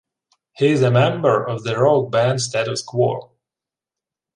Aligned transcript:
He 0.55 0.69
is 0.69 0.81
a 0.81 0.89
member 0.89 1.47
of 1.47 1.63
the 1.63 1.77
rock 1.77 2.09
band 2.09 2.41
Status 2.41 2.81
Quo. 2.81 3.33